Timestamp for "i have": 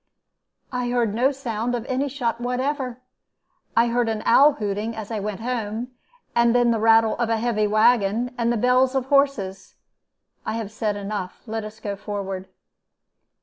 10.43-10.71